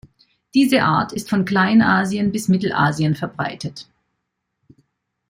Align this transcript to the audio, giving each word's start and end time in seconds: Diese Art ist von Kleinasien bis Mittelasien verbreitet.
Diese 0.55 0.81
Art 0.81 1.13
ist 1.13 1.29
von 1.29 1.45
Kleinasien 1.45 2.31
bis 2.31 2.47
Mittelasien 2.47 3.13
verbreitet. 3.13 3.87